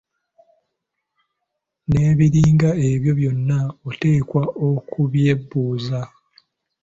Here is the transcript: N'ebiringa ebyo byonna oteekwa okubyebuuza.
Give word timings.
N'ebiringa 1.87 2.69
ebyo 2.91 3.11
byonna 3.19 3.59
oteekwa 3.89 4.43
okubyebuuza. 4.69 6.01